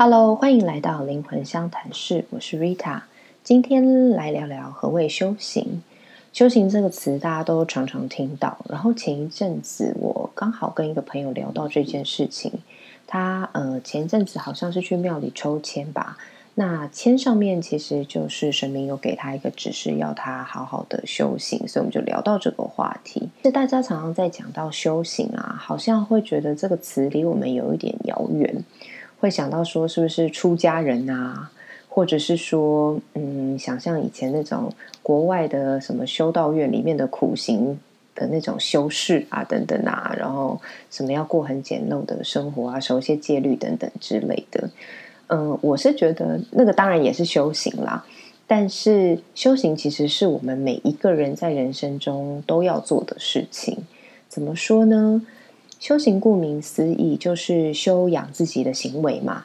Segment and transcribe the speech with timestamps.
[0.00, 3.00] Hello，欢迎来到灵魂相谈室，我是 Rita。
[3.42, 5.82] 今天来聊聊何谓修行。
[6.32, 12.52] 修行这个词大家都常常听到，然后前一阵子我刚好跟一个朋友聊到这件事情，
[13.08, 16.16] 他呃前一阵子好像是去庙里抽签吧，
[16.54, 23.28] 那签上面其实就是神明有给他一个指示，要他好好的修行，所以我们就聊到这个话题。
[23.42, 28.64] 是大家常常在讲到修行啊，好像会觉得这个词离我们有一点遥远。
[29.20, 31.50] 会想到说是不是出家人啊，
[31.88, 34.72] 或者是说，嗯，想象以前那种
[35.02, 37.78] 国外的什么修道院里面的苦行
[38.14, 40.60] 的那种修士啊，等等啊，然后
[40.90, 44.70] 什么要过很简陋的生活啊，守一些戒律等等之类的。
[45.26, 48.06] 嗯，我是觉得那个当然也是修行啦，
[48.46, 53.78] 但是修行其实是我们每一个人在人生中都要做的事情。
[54.28, 55.20] 怎么说呢？
[55.78, 59.44] 修行顾名思义就是修养自己的行为嘛。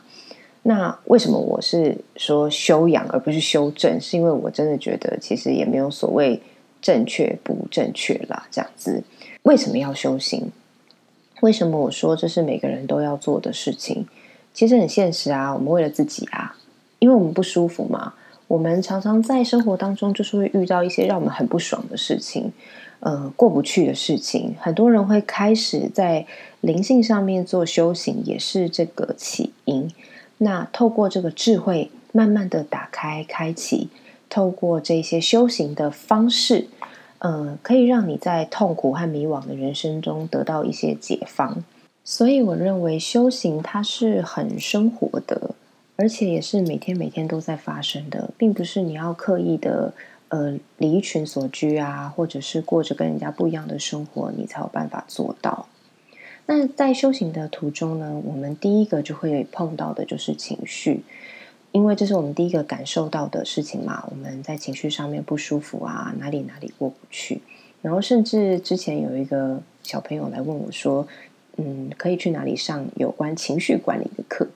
[0.63, 3.99] 那为什么我是说修养而不是修正？
[3.99, 6.41] 是因为我真的觉得其实也没有所谓
[6.81, 8.47] 正确不正确啦。
[8.49, 9.03] 这样子，
[9.43, 10.51] 为什么要修行？
[11.41, 14.05] 为什么我说这是每个人都要做的事情？
[14.53, 16.55] 其实很现实啊，我们为了自己啊，
[16.99, 18.13] 因为我们不舒服嘛。
[18.47, 22.52] 我们常常在生活当中就是会遇到一些让我们很不爽的事情。
[23.00, 26.25] 呃，过不去的事情，很多人会开始在
[26.61, 29.91] 灵性上面做修行，也是这个起因。
[30.38, 33.89] 那透过这个智慧，慢慢的打开、开启，
[34.30, 36.67] 透过这些修行的方式，
[37.19, 41.61] 呃，可以让你在痛苦和迷惘的人生中得到一些解放。
[42.05, 45.52] 所以，我认为修行它是很生活的，
[45.95, 49.94] 而且也是每天每天都在发生的，并不是你要刻意的。
[50.30, 55.67] 呃，离群所居啊，或者是过着跟人家不一样的生活，你才有办法做到。
[56.47, 61.03] 那在修行的途中呢，我们第一个就会碰到的就是情绪，
[61.72, 64.07] 因为这是我们第一个感受到的事情嘛。
[64.09, 67.44] 我们在情绪上面不舒服啊，哪里哪里过不去。
[67.84, 71.07] 然后甚至之前有一个小朋友来问我说
[71.57, 74.47] ：“嗯，可以去哪里上有关情绪管理的课？”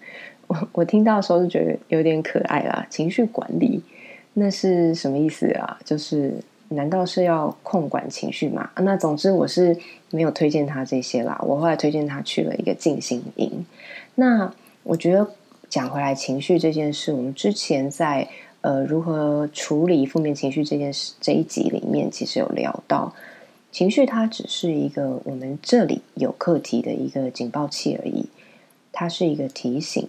[0.47, 3.81] 我我听到的时候就觉得有点可爱啦，情绪管理。
[4.33, 5.79] 那是什么意思啊？
[5.83, 6.35] 就是
[6.69, 8.69] 难道是要控管情绪吗？
[8.77, 9.75] 那总之我是
[10.11, 11.39] 没有推荐他这些啦。
[11.43, 13.65] 我后来推荐他去了一个静心营。
[14.13, 14.53] 那
[14.83, 15.27] 我觉得
[15.69, 18.27] 讲回来，情绪这件事，我们之前在
[18.61, 23.13] 呃如何处理负面情绪这件事这一集里面，其实有聊到，
[23.71, 28.27] 情绪它只是一个我们这里有课题的一个警报器而已，
[28.91, 30.07] 它是一个提醒。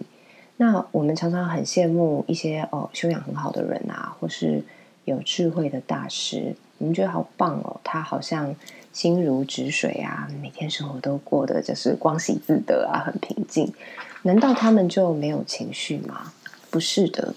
[0.61, 4.61] 那我们常常很羡慕一些哦修养很好的人啊，或是
[5.05, 8.53] 有智慧的大师，我们觉得好棒哦，他好像
[8.91, 13.71] 心如止水啊，每天生活都过得就是光喜自得啊，很平静。
[14.23, 16.33] 难道他们就没有情绪吗？
[16.69, 17.33] 不是的，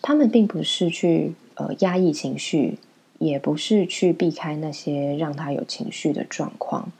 [0.00, 2.78] 他们并不是去呃压抑情绪，
[3.18, 6.90] 也不是去避开那些让他有情绪的状况。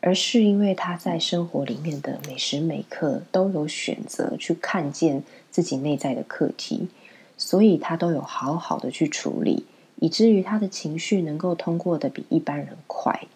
[0.00, 6.88] 而是因为他在生活里面的每时每刻都有选择去看见自己内在的课题，
[7.36, 9.64] 所以他都有好好的去处理，
[9.96, 13.26] 以至于他的情绪能够通过的比一般人快，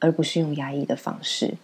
[0.00, 1.54] 而不是用压抑的方式。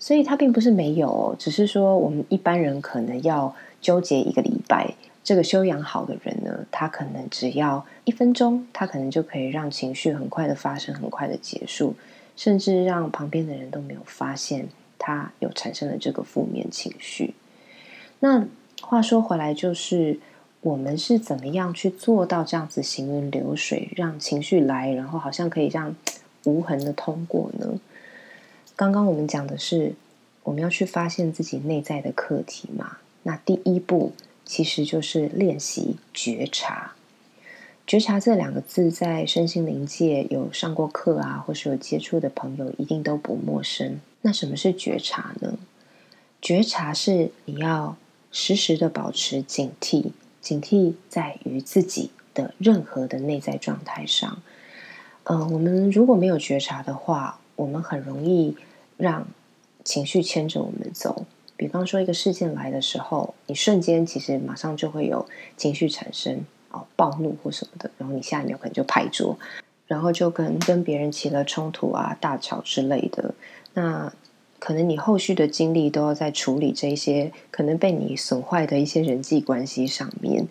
[0.00, 4.94] 所以他并不是没有，只是说我们一般人可能要纠结一个礼拜。
[5.24, 11.94] 这个修养好的人呢，他可能只要一分钟，他可能就可以让情绪很快的发生，很快的结束。
[12.38, 17.34] 甚至让旁边的人都没有发现他有产生了这个负面情绪。
[18.20, 18.46] 那
[18.80, 20.20] 话说回来，就是
[20.60, 25.96] 我们是怎么样去做到这样子行云流水，让情绪来，然后好像可以这样
[26.44, 27.80] 无痕的通过呢？
[28.76, 29.94] 刚刚我们讲的是
[30.44, 32.98] 我们要去发现自己内在的课题嘛？
[33.24, 34.12] 那第一步
[34.44, 36.92] 其实就是练习觉察。
[37.88, 43.98] 觉察这两个字，在身心灵界有上过课啊，或是有接触的朋友，一定都不陌生。
[44.20, 45.58] 那什么是觉察呢？
[46.42, 47.96] 觉察是你要
[48.30, 50.10] 时时的保持警惕，
[50.42, 54.42] 警惕在于自己的任何的内在状态上。
[55.24, 58.54] 嗯，我们如果没有觉察的话，我们很容易
[58.98, 59.26] 让
[59.82, 61.24] 情绪牵着我们走。
[61.56, 65.26] 比方说，一个事件来的时候，你瞬间其实马上就会有
[65.56, 66.44] 情绪产生。
[66.70, 69.38] 哦，暴怒或什么的，然后你下一秒可能就拍桌，
[69.86, 73.34] 然后就跟跟别人起了冲突啊、大吵之类的。
[73.74, 74.12] 那
[74.58, 80.46] 可能你后续的精力都要在处理这些可能被你损坏的一些人际关系上面，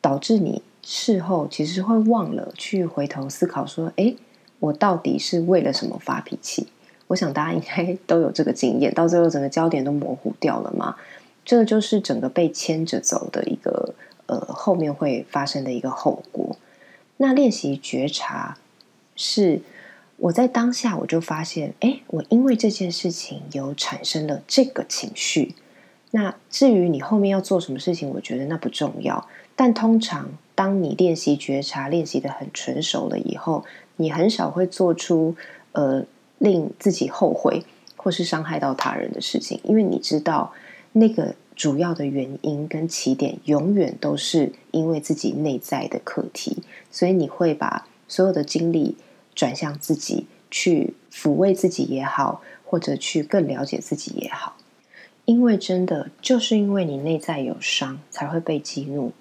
[0.00, 4.14] 导致你事后其实会忘了去回头思考说：“哎，
[4.60, 6.68] 我到底是为了什么发脾气？”
[7.08, 10.96] 我想大家应该都有这个经验，到最后整个焦点都模糊掉了嘛。
[11.44, 13.85] 这个就是整个被牵着走的一个
[14.66, 16.56] 后面会发生的一个后果。
[17.18, 18.58] 那练习觉察
[19.14, 19.60] 是
[20.16, 25.54] 我在当下我就发现，哎，我因为这件事情有产生了这个情绪。
[26.10, 29.28] 那至于你后面要做什么事情，我觉得那不重要。
[29.54, 33.64] 但通常当你练习觉察练习的很纯熟了以后，
[33.94, 35.36] 你很少会做出
[35.70, 36.04] 呃
[36.38, 37.62] 令自己后悔
[37.94, 40.52] 或是伤害到他人的事情，因为你知道
[40.90, 48.96] 那个主要的原因跟起点永远都是因为自己内在的课题，所以你会把所有的精力
[49.34, 54.56] 转向自己，去抚慰自己也好，或者去更了解自己也好。
[55.24, 59.12] 因为真的就是因为你内在有伤，才会被激怒。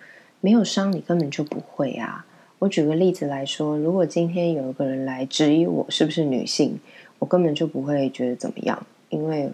[0.42, 2.28] 没有伤，你根本就不会啊。
[2.60, 6.80] 我举个例子来说，如果今天有一个人来质疑我是不是女性，
[7.18, 9.50] 我根本就不会觉得怎么样，因为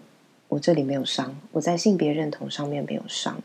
[0.52, 3.42] 我这里没有伤，我在性别认同上面没有伤。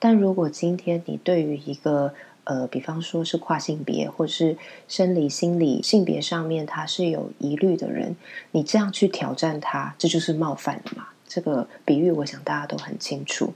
[0.00, 2.12] 但如果今天你对于一个
[2.42, 4.56] 呃，比方说是跨性别，或是
[4.88, 8.16] 生理、心理、性别上面他是有疑虑的人，
[8.50, 11.10] 你这样去挑战他，这就是冒犯了嘛？
[11.28, 13.52] 这个比喻，我想大家都很清楚。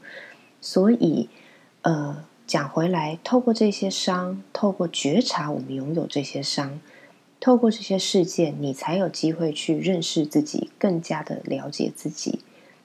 [0.61, 1.29] 所以，
[1.81, 6.79] 呃，讲回来，透过这些伤，透过觉察，我们拥有这些伤，
[7.41, 12.39] 透过这些事件，你才有机会去认识自己，更加的了解自己。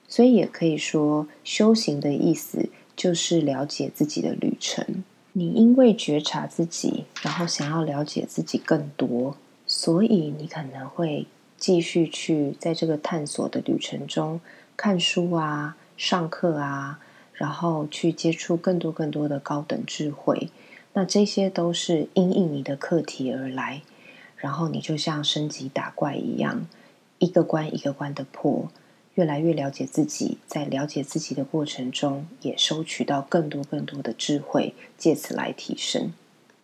[0.08, 5.04] 所以，也可以说，修行的意思就是了解自己的旅程。
[5.34, 9.38] 你因为觉察自己，然后想要了解自己更多，
[9.68, 11.28] 所以你可能会
[11.58, 14.40] 继续去在这个探索的旅程中。
[14.76, 17.00] 看书啊，上课啊，
[17.34, 20.50] 然后去接触更多更多的高等智慧，
[20.94, 23.82] 那这些都是因应你的课题而来，
[24.38, 26.68] 然后你就像升级打怪一样，
[27.20, 28.70] 一个关一个关的破，
[29.18, 36.14] 越来越了解自己，在了解自己的过程中，也收取到更多更多的智慧，借此来提升。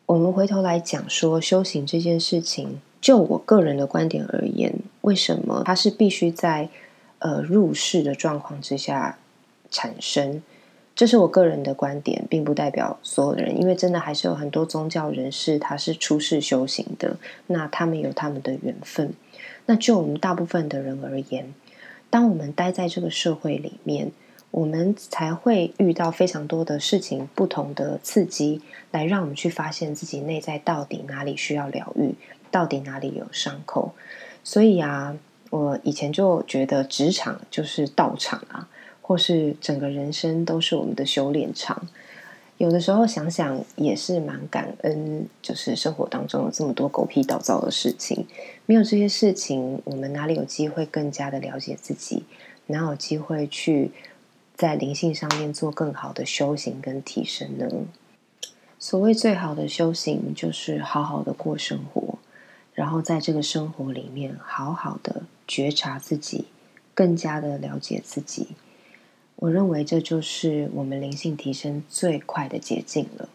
[0.05, 6.69] 我们回头来讲说修行这件事情，就我个人的观点而言，为什么它是必须在
[7.17, 9.17] 呃，入世的状况之下
[9.71, 10.43] 产生，
[10.95, 17.17] 这是我个人的观点，并不代表所有的人，因为真的还是有很多宗教人士他是出世修行的，
[17.47, 19.11] 那他们有他们的缘分。
[19.65, 21.53] 那就我们大部分的人而言，
[22.13, 24.11] 当我们待在这个社会里面，
[24.51, 28.61] 我们才会遇到非常多的事情，不同的刺激，
[28.91, 32.13] 来让我们去发现自己内在到底哪里需要疗愈，
[32.51, 33.95] 到底哪里有伤口。
[34.43, 35.17] 所以啊。
[35.49, 38.67] 我以前就觉得职场就是道场啊，
[39.03, 41.87] 或是整个人生都是我们的修炼场。
[42.57, 48.25] 有的时候想想也是蛮感恩，就是生活当中有这么多狗屁倒灶的事情，
[48.65, 52.23] 没有这些事情，我们哪里有机会更加的了解自己？
[52.67, 53.91] 哪有机会去
[54.55, 57.67] 在灵性上面做更好的修行跟提升呢？
[58.79, 62.19] 所谓最好的修行，就是好好的过生活。
[62.73, 66.45] 然后在这个生活里面，好好的觉察自己，
[66.93, 68.49] 更加的了解自己。
[69.43, 73.27] 我认为这就是我们灵性提升最快的捷径了。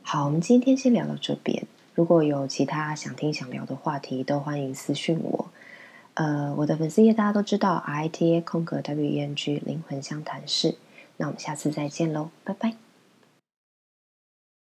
[0.00, 1.66] 好，我们今天先聊到这边。
[1.94, 5.50] 如果有其他想听想聊的话题，都欢迎私讯我。
[6.14, 10.76] 呃，我的粉丝页大家都知道，I T A 空格 W E N G 灵魂相谈室。
[11.18, 12.87] 那我们下次再见喽，拜拜。